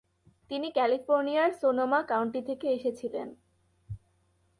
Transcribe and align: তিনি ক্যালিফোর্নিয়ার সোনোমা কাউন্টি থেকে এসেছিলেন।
তিনি 0.51 0.67
ক্যালিফোর্নিয়ার 0.71 1.51
সোনোমা 1.61 1.99
কাউন্টি 2.03 2.41
থেকে 2.41 2.67
এসেছিলেন। 2.69 3.27